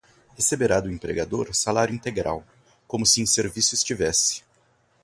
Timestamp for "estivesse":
3.75-4.41